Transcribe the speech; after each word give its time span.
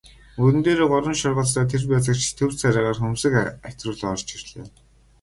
Мөрөн 0.39 0.61
дээрээ 0.65 0.87
гурван 0.91 1.17
шоргоолжтой 1.21 1.65
тэр 1.69 1.83
байцаагч 1.91 2.23
төв 2.37 2.51
царайгаар 2.59 2.99
хөмсөг 3.01 3.33
атируулан 3.69 4.11
орж 4.15 4.27
ирлээ. 4.35 4.65